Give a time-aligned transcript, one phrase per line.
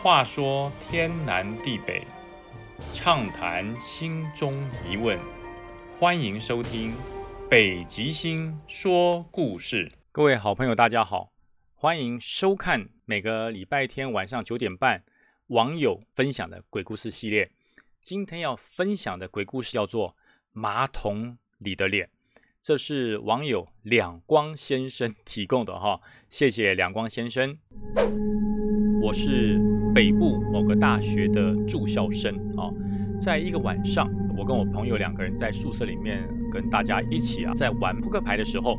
[0.00, 2.04] 话说天南地北，
[2.94, 4.54] 畅谈心中
[4.88, 5.18] 疑问，
[5.98, 6.92] 欢迎收听
[7.50, 9.88] 《北极星说故事》。
[10.12, 11.32] 各位好朋友，大家好，
[11.74, 15.02] 欢迎收看每个礼拜天晚上九点半
[15.48, 17.50] 网友分享的鬼故事系列。
[18.00, 20.10] 今天要分享的鬼故事叫做
[20.52, 22.06] 《马桶里的脸》，
[22.62, 27.58] 这是网友两光先生提供的哈，谢谢两光先生。
[29.00, 29.58] 我是
[29.94, 32.70] 北部某个大学的住校生啊，
[33.18, 38.76] 在一个晚上，我跟我朋友两个人在宿舍里面跟大家一起啊，在玩扑克牌的时候。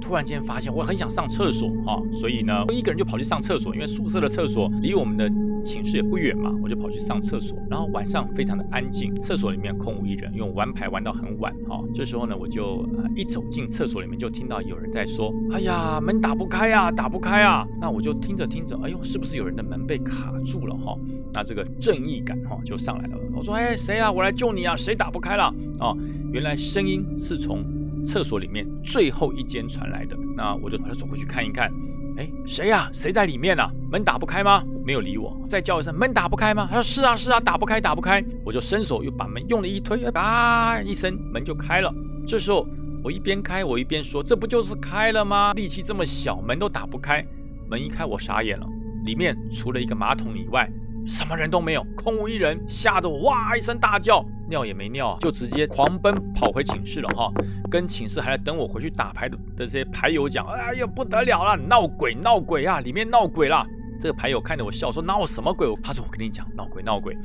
[0.00, 3.74] 突然间发现我很想上厕所啊，所以呢，我一个人就跑去上厕所。
[3.74, 5.28] 因为宿舍的厕所离我们的
[5.64, 7.58] 寝室也不远嘛，我就跑去上厕所。
[7.68, 11.80] 然后晚上非常的安静，厕所里面空无一人，因为玩牌玩到很晚啊。
[11.94, 12.86] 这时候呢，我就
[13.16, 20.96] 一走进厕所里面，就听到有人在说：“哎呀，门打不开啊，打不开啊！”那我就听着听着，哎呦，是不是有人的门被卡住了哈？
[21.32, 23.18] 那这个正义感哈就上来了。
[23.34, 24.12] 我说：“哎，谁啊？
[24.12, 24.76] 我来救你啊！
[24.76, 25.44] 谁打不开了？”
[25.80, 25.92] 啊，
[26.32, 27.73] 原来声音是从。
[28.06, 31.70] 厕所里面最后一间传来的，那我就把他走过去看一看。
[32.16, 32.88] 哎，谁呀？
[32.92, 33.70] 谁在里面啊？
[33.90, 34.62] 门打不开吗？
[34.84, 35.36] 没有理我。
[35.48, 36.68] 再叫一声，门打不开吗？
[36.70, 38.24] 他说是啊，是啊，打不开，打不开。
[38.44, 41.92] 我就伸手又把门用力一推，啊一声，门就开了。
[42.26, 42.66] 这时候
[43.02, 45.52] 我一边开，我一边说：“这不就是开了吗？
[45.54, 47.26] 力气这么小，门都打不开。”
[47.68, 48.66] 门一开，我傻眼了，
[49.04, 50.70] 里面除了一个马桶以外。
[51.06, 57.32] 什么人都没有，空无一人，吓得我哇一声大叫，尿也没尿，就直接狂奔跑回寝室了哈。
[57.70, 63.66] 跟寝室还在等我回去打牌的的这些牌友讲，哎呀不得了了，闹鬼闹鬼啊，里面闹鬼了。
[64.00, 65.66] 这个牌友看着我笑说闹什么鬼？
[65.82, 67.16] 他说我跟你讲闹鬼闹鬼，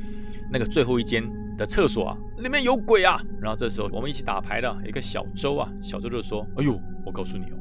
[0.50, 1.22] 那个最后一间
[1.56, 3.20] 的厕所啊，里面有鬼啊。
[3.40, 7.58] 然后这时候我们一起打牌的一个小周啊，小周就说，哎呦，我告诉你哦，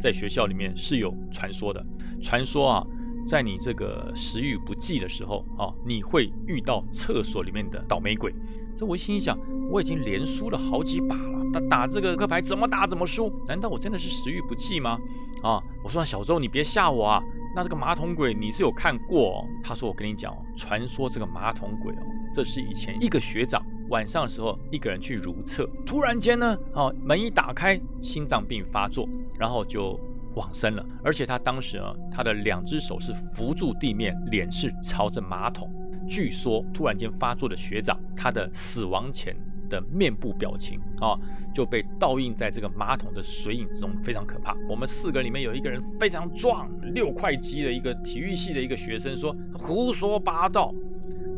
[0.00, 1.84] 在学校里面是有传说的，
[2.22, 2.86] 传说啊。
[3.26, 8.34] 在你这个食欲不济的时候啊，你会遇到厕所里面的倒霉鬼。
[8.78, 9.36] 这我心想，
[9.68, 13.28] 我已经连输了好几把了，打打这个扑克牌怎么打怎么输？
[13.44, 14.96] 难道我真的是食欲不济吗？
[15.42, 17.20] 啊，我说小周，你别吓我啊。
[17.56, 19.44] 那这个马桶鬼你是有看过？
[19.64, 21.98] 他说我跟你讲哦，传说这个马桶鬼哦，
[22.32, 29.98] 这是以前一个学长晚上的时候一个人去如厕，突然间呢，哦门一打开，心脏病发作，然后就。
[30.34, 35.68] 往生了，而且他当时啊，他的两只手是扶住地面，脸是朝着马桶。
[36.08, 39.36] 据说突然间发作的学长，他的死亡前
[39.68, 41.14] 的面部表情啊，
[41.54, 44.56] 就被倒映在这个马桶的水影之中，非常可怕。
[44.68, 50.74] 我们四个里面有一个人非常壮，六块肌的一个体育系的一个学生说胡说八道，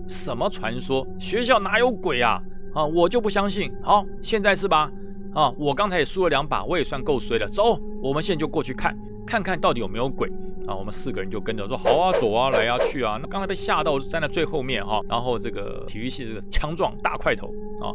[0.07, 1.07] 什么传说？
[1.19, 2.41] 学校哪有鬼啊？
[2.73, 3.73] 啊，我就不相信。
[3.83, 4.89] 好，现在是吧？
[5.35, 7.49] 啊，我刚才也输了两把，我也算够衰了。
[7.49, 10.31] 走，我们现在就过去看，看看到底有没有鬼
[10.71, 10.77] 啊！
[10.77, 13.19] 我们四个人就跟着说，好啊，走啊，来啊，去啊。
[13.21, 15.01] 那刚才被吓到，站在最后面哈。
[15.09, 17.49] 然后这个体育系这个强壮大块头
[17.81, 17.91] 啊，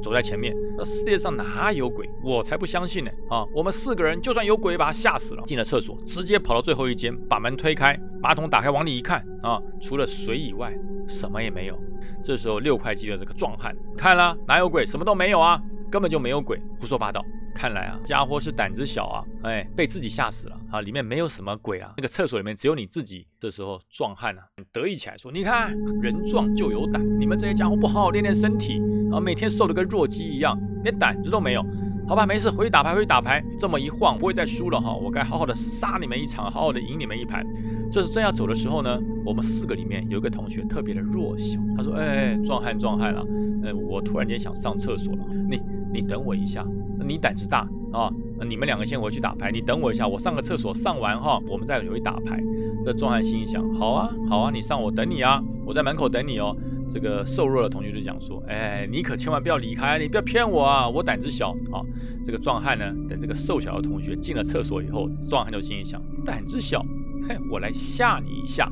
[0.00, 0.54] 走在前面。
[0.78, 2.08] 那世界上哪有鬼？
[2.22, 3.10] 我才不相信呢！
[3.28, 5.42] 啊，我们四个人就算有鬼，把他吓死了。
[5.44, 10.72] 进了厕所，直接跑到最后一间，把门推开，马桶打开，往里一看啊，除了水以外，
[11.08, 11.76] 什么也没有。
[12.22, 14.86] 这时候六块肌的这个壮汉看了，哪有鬼？
[14.86, 15.60] 什么都没有啊！
[15.90, 17.24] 根本就没有鬼，胡说八道。
[17.54, 20.80] 看来啊，家伙是胆子小啊，哎，被自己吓死了啊！
[20.80, 23.26] 里面没有什么鬼啊，那个厕所里面只有你自己。
[23.38, 28.80] 这时候壮汉啊，得意起来说：“你看，人壮就有胆，你们这些家伙不好好练练身体
[29.12, 31.64] 啊，每天瘦的跟弱鸡一样，连胆子都没有。”
[32.08, 33.44] 好吧，没事，回去打牌，回去打牌。
[33.58, 34.92] 这么一晃，不会再输了哈。
[34.94, 37.44] 我该好好的杀你们一场，好好的赢你们一盘。
[37.90, 43.22] 这是正要走的时候呢，我们四个里面有一个同学特别的弱小，他说：“哎，壮汉，壮汉啊，
[43.62, 45.60] 呃，我突然间想上厕所了，你。”
[45.92, 46.64] 你等我一下，
[47.04, 48.10] 你胆子大啊！
[48.38, 52.42] 那你们两个先回去打牌，你等我一下，我上个厕所，上完哈，我们再回去打牌。
[52.84, 56.56] 这壮汉心想：好啊，好啊，你上我等你啊，我在门口等你哦。
[56.92, 61.82] 这个瘦弱的同学就讲说：哎，你可千万不要离开，你不要骗我啊，我胆子小啊。
[62.24, 66.80] 这个壮汉呢，等这个瘦小的同学进了厕所以后，壮汉就心里想：胆子小，
[67.28, 68.70] 哼，我来吓你一下。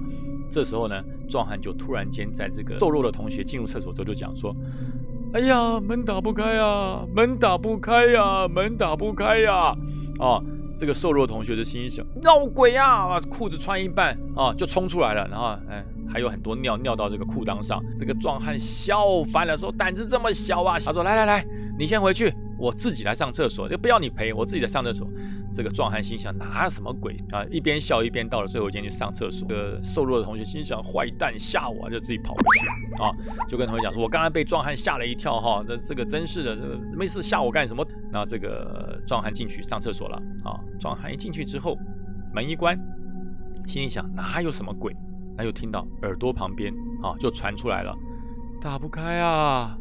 [0.50, 4.54] 这时候呢，壮汉就突然间在这个瘦弱的同学进入厕所之后就讲说。
[5.34, 9.74] 哎呀，门打不开呀，门打不开呀，门打不开呀！
[10.18, 10.40] 啊，
[10.78, 13.20] 这个瘦弱同学就心想：闹鬼呀！
[13.30, 17.78] 裤子穿一半啊，就冲出来了，然后哎，还有很多尿尿到这个裤裆上。
[17.98, 20.78] 这个壮汉笑翻了，说：胆子这么小啊！
[20.78, 21.46] 他说：来来来，
[21.78, 22.32] 你先回去。
[22.58, 25.08] 我自己来上厕所，就不要你陪，我自己来上厕所。
[25.52, 27.44] 这个壮汉心想哪有什么鬼啊？
[27.50, 29.48] 一边笑一边到了最后一间去上厕所。
[29.48, 33.10] 这个瘦弱的同学心想坏蛋吓我，就自己跑回去啊，
[33.48, 37.86] 就跟同学讲说，我刚刚被壮汉吓了一跳哈，这这个真是的，这个没事吓我干什么？
[38.12, 41.78] 那这个壮汉进去上厕所了啊，壮汉一进去之后，
[42.34, 42.78] 门一关，
[43.66, 44.94] 心里想哪有什么鬼？
[45.36, 47.96] 那又听到耳朵旁边啊，就传出来了，
[48.60, 49.78] 打不开啊，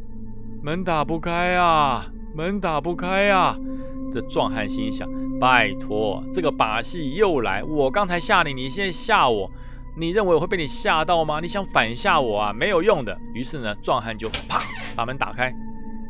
[0.61, 2.05] 门打不开啊，
[2.37, 3.57] 门打不开啊！
[4.13, 7.63] 这壮汉心想：拜托，这个把戏又来！
[7.63, 9.49] 我刚才吓你，你现在吓我，
[9.95, 11.39] 你认为我会被你吓到吗？
[11.39, 12.53] 你想反吓我啊？
[12.53, 13.17] 没有用的。
[13.33, 14.61] 于是呢，壮汉就啪
[14.95, 15.51] 把门打开。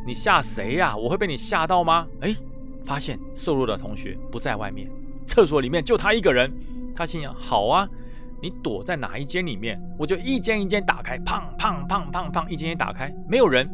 [0.05, 0.97] 你吓谁呀？
[0.97, 2.05] 我会被你吓到吗？
[2.19, 2.35] 哎，
[2.83, 4.91] 发现瘦弱的同学不在外面，
[5.25, 6.51] 厕所里面就他一个人。
[6.93, 7.87] 他心想：好啊。
[8.41, 13.67] 你躲在哪一间里面，我就一间一间打开，砰砰砰砰砰，一间间打开，没有人，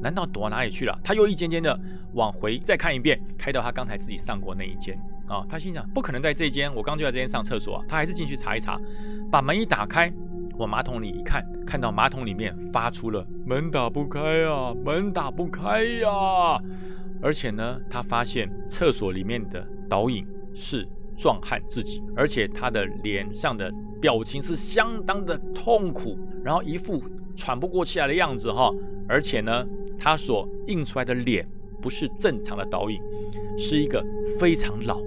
[0.00, 0.98] 难道躲到哪里去了？
[1.04, 1.78] 他又一间间的
[2.16, 4.98] 往回再看一遍，开到他刚才自己上过那一间
[5.28, 8.80] 啊，他心想不可能在这间，我刚就在这间上厕所啊，他还是进去查一查，
[9.30, 10.12] 把门一打开，
[10.58, 16.60] 往马桶里一看，看到马桶里面发出了门打不开呀，门打不开呀，
[17.22, 20.88] 而且呢，他发现厕所里面的导引是。
[21.18, 23.72] 壮汉自己，而且他的脸上的
[24.02, 27.02] 表情是相当的痛苦，然后一副
[27.34, 28.70] 喘不过气来的样子哈。
[29.08, 29.66] 而且呢，
[29.98, 31.48] 他所印出来的脸
[31.86, 33.00] 不是正常的倒影，
[33.56, 34.04] 是一个
[34.40, 35.00] 非常老、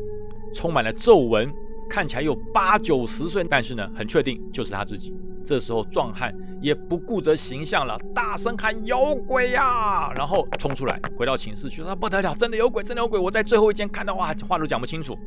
[0.54, 1.54] 充满了皱纹，
[1.90, 5.14] 看起来有八九十岁，但是呢，很确定就是他自己。
[5.44, 13.20] 这时候，壮汉也不顾着形象了，大声喊：“有鬼呀！”然后冲出来，回到寝室去，说：“不得了，真的有鬼，真的有鬼！
[13.20, 15.20] 我在最后一间看到，哇，话都讲不清楚。”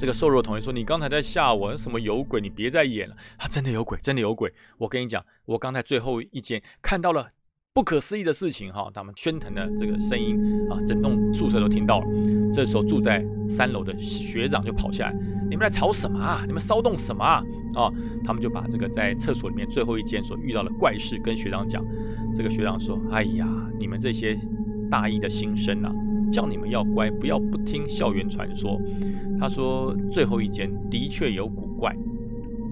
[0.00, 2.40] 这个瘦弱同学说：“你刚才在吓我，什么有鬼？
[2.40, 3.46] 你别再演了啊！
[3.48, 4.50] 真的有鬼，真的有鬼！
[4.78, 7.28] 我跟你讲，我刚才最后一间看到了
[7.74, 8.90] 不可思议的事情哈！
[8.92, 10.38] 他们喧腾的这个声音
[10.70, 12.06] 啊，整栋宿舍都听到了。
[12.52, 15.16] 这时候住在三楼的学长就跑下来：
[15.48, 16.44] 你们在吵什么啊？
[16.46, 17.42] 你们骚动什么啊？
[17.74, 17.90] 啊！
[18.22, 21.82] 他们就把这个在厕所里面最后一间所遇到的怪事跟学长讲。
[22.34, 23.48] 这个学长说：哎呀，
[23.78, 24.38] 你们这些
[24.90, 25.90] 大一的新生啊！”
[26.30, 28.78] 叫你们要乖，不要不听校园传说。
[29.40, 31.96] 他说最后一间的确有古怪，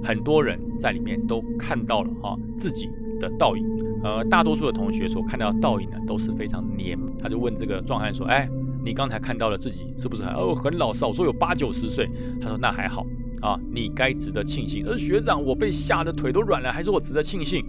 [0.04, 3.66] 很多人在里面都看到了哈自己的倒影。
[4.02, 6.98] 呃，大多数的同学所看到的倒影呢都是非常黏。
[7.22, 8.48] 他就问这个壮汉说：“哎，
[8.84, 11.12] 你刚才看到了自己是不是哦很老少？
[11.12, 12.08] 说有八九十岁。”
[12.40, 13.04] 他说：“那还好
[13.42, 14.86] 啊，你该值得庆幸。
[14.86, 17.64] 而学长，我被吓得腿都软了，还是我值得庆幸。”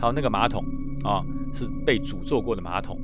[0.00, 0.64] 还有那个马桶
[1.02, 2.98] 啊，是被诅咒过的马桶。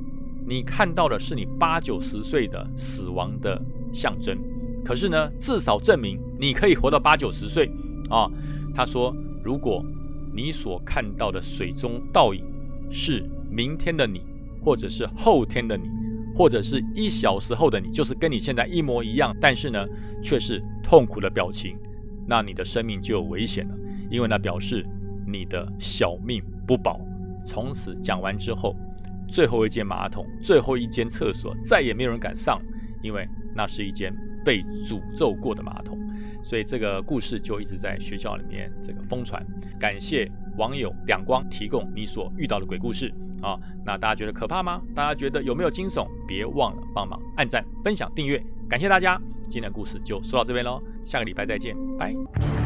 [0.45, 3.61] 你看到的是你八九十岁的死亡的
[3.93, 4.37] 象征，
[4.83, 7.71] 可是呢，至少证明你可以活到八九十岁
[8.09, 8.29] 啊。
[8.73, 9.85] 他说，如果
[10.33, 12.43] 你所看到的水中倒影
[12.91, 14.21] 是明天的你，
[14.63, 15.89] 或者是后天的你，
[16.35, 19.87] 或者是一小时后的你，就是跟你现在一模一样，但是呢，
[20.21, 21.77] 却是痛苦的表情，
[22.27, 23.75] 那你的生命就有危险了，
[24.09, 24.85] 因为那表示
[25.25, 26.99] 你的小命不保。
[27.43, 28.75] 从此讲完之后。
[29.27, 32.61] 最后一间马桶，最后一间厕所，再也没有人敢上，
[33.01, 35.97] 因为那是一间被诅咒过的马桶。
[36.43, 39.41] 所以这个故事就一直在学校里面这个疯传。
[39.79, 43.57] 感谢网友两光提供你所遇到的鬼故事啊！
[43.85, 44.81] 那大家觉得可怕吗？
[44.95, 46.07] 大家觉得有没有惊悚？
[46.27, 49.19] 别忘了帮忙按赞、分享、订阅，感谢大家！
[49.47, 52.60] 今天的故事就说到这边喽，下个礼拜再见，拜。